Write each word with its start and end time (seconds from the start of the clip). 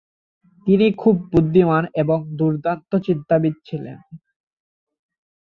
তিনি 0.67 0.87
খুব 0.93 1.15
বুদ্ধিমান 1.31 1.83
এবং 1.93 2.19
দুর্দান্ত 2.37 2.91
চিন্তাবিদ 3.05 3.55
ছিলেন। 3.65 3.97